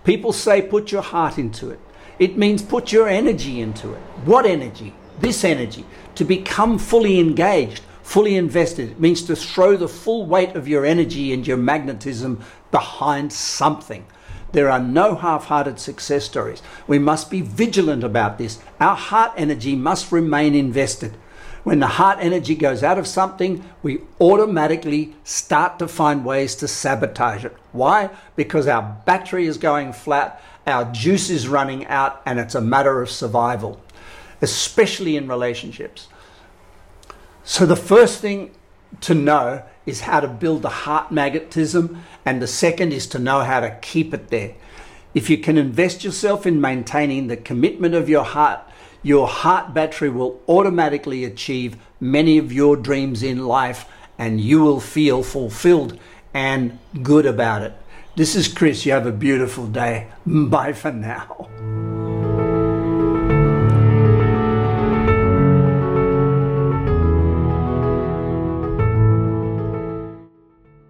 People 0.04 0.32
say 0.32 0.62
put 0.62 0.92
your 0.92 1.02
heart 1.02 1.40
into 1.40 1.72
it. 1.72 1.80
It 2.20 2.38
means 2.38 2.62
put 2.62 2.92
your 2.92 3.08
energy 3.08 3.60
into 3.60 3.92
it. 3.94 4.00
What 4.24 4.46
energy? 4.46 4.94
This 5.20 5.44
energy. 5.44 5.84
To 6.16 6.24
become 6.24 6.78
fully 6.78 7.20
engaged, 7.20 7.82
fully 8.04 8.36
invested. 8.36 8.92
It 8.92 9.00
means 9.00 9.24
to 9.24 9.36
throw 9.36 9.76
the 9.76 9.88
full 9.88 10.28
weight 10.28 10.56
of 10.56 10.68
your 10.68 10.86
energy 10.86 11.34
and 11.34 11.48
your 11.48 11.58
magnetism 11.58 12.44
behind 12.70 13.34
something. 13.34 14.06
There 14.52 14.70
are 14.70 14.80
no 14.80 15.16
half 15.16 15.46
hearted 15.46 15.80
success 15.80 16.26
stories. 16.26 16.62
We 16.86 17.00
must 17.00 17.32
be 17.32 17.42
vigilant 17.42 18.04
about 18.04 18.38
this. 18.38 18.60
Our 18.80 18.96
heart 18.96 19.32
energy 19.36 19.76
must 19.76 20.12
remain 20.12 20.54
invested. 20.54 21.18
When 21.64 21.80
the 21.80 21.88
heart 21.88 22.18
energy 22.22 22.56
goes 22.56 22.82
out 22.82 22.98
of 22.98 23.06
something, 23.06 23.64
we 23.84 24.00
automatically 24.20 25.16
start 25.24 25.78
to 25.80 25.88
find 25.88 26.26
ways 26.26 26.56
to 26.56 26.68
sabotage 26.68 27.46
it. 27.46 27.56
Why? 27.72 28.10
Because 28.36 28.68
our 28.68 28.98
battery 29.06 29.46
is 29.46 29.58
going 29.58 29.94
flat, 29.94 30.42
our 30.66 30.86
juice 30.92 31.30
is 31.30 31.48
running 31.48 31.86
out, 31.86 32.22
and 32.26 32.40
it's 32.40 32.56
a 32.56 32.62
matter 32.62 33.02
of 33.02 33.12
survival, 33.12 33.80
especially 34.42 35.16
in 35.16 35.28
relationships. 35.28 36.08
So, 37.44 37.66
the 37.66 37.76
first 37.76 38.22
thing 38.22 38.52
to 39.02 39.14
know 39.14 39.64
is 39.86 40.02
how 40.02 40.20
to 40.20 40.28
build 40.28 40.64
the 40.64 40.70
heart 40.70 41.12
magnetism, 41.12 42.04
and 42.26 42.42
the 42.42 42.48
second 42.48 42.92
is 42.92 43.06
to 43.08 43.20
know 43.20 43.42
how 43.42 43.60
to 43.60 43.78
keep 43.82 44.14
it 44.14 44.30
there. 44.30 44.56
If 45.14 45.30
you 45.30 45.38
can 45.38 45.58
invest 45.58 46.04
yourself 46.04 46.46
in 46.46 46.62
maintaining 46.62 47.28
the 47.28 47.38
commitment 47.38 47.94
of 47.94 48.10
your 48.10 48.24
heart 48.24 48.62
your 49.04 49.28
heart 49.28 49.74
battery 49.74 50.10
will 50.10 50.40
automatically 50.48 51.26
achieve 51.26 51.78
many 52.00 52.38
of 52.38 52.52
your 52.54 52.76
dreams 52.76 53.24
in 53.24 53.46
life 53.46 53.86
and 54.18 54.40
you 54.40 54.62
will 54.62 54.80
feel 54.80 55.24
fulfilled 55.24 55.98
and 56.34 56.78
good 57.02 57.26
about 57.26 57.62
it. 57.64 57.74
This 58.16 58.36
is 58.36 58.48
Chris. 58.48 58.86
You 58.86 58.92
have 58.92 59.08
a 59.08 59.12
beautiful 59.12 59.68
day. 59.68 60.08
Bye 60.26 60.74
for 60.74 60.92
now. 60.92 61.91